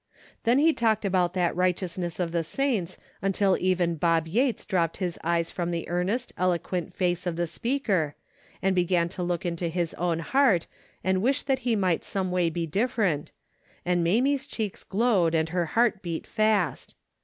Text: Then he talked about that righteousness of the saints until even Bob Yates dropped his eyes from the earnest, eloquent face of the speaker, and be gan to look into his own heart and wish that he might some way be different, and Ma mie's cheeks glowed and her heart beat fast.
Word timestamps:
Then 0.45 0.57
he 0.57 0.73
talked 0.73 1.05
about 1.05 1.35
that 1.35 1.55
righteousness 1.55 2.19
of 2.19 2.31
the 2.31 2.43
saints 2.43 2.97
until 3.21 3.55
even 3.59 3.97
Bob 3.97 4.27
Yates 4.27 4.65
dropped 4.65 4.97
his 4.97 5.19
eyes 5.23 5.51
from 5.51 5.69
the 5.69 5.87
earnest, 5.87 6.33
eloquent 6.39 6.91
face 6.91 7.27
of 7.27 7.35
the 7.35 7.45
speaker, 7.45 8.15
and 8.63 8.75
be 8.75 8.83
gan 8.83 9.09
to 9.09 9.21
look 9.21 9.45
into 9.45 9.67
his 9.67 9.93
own 9.99 10.17
heart 10.17 10.65
and 11.03 11.21
wish 11.21 11.43
that 11.43 11.59
he 11.69 11.75
might 11.75 12.03
some 12.03 12.31
way 12.31 12.49
be 12.49 12.65
different, 12.65 13.31
and 13.85 14.03
Ma 14.03 14.19
mie's 14.19 14.47
cheeks 14.47 14.83
glowed 14.83 15.35
and 15.35 15.49
her 15.49 15.67
heart 15.77 16.01
beat 16.01 16.25
fast. 16.25 16.95